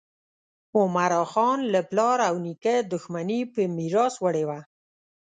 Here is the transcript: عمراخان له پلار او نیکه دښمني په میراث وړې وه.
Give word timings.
عمراخان 0.77 1.59
له 1.73 1.81
پلار 1.89 2.17
او 2.29 2.35
نیکه 2.45 2.75
دښمني 2.93 3.39
په 3.53 3.61
میراث 3.75 4.15
وړې 4.23 4.43
وه. 4.49 4.59